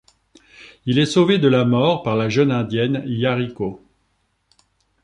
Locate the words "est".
0.97-1.05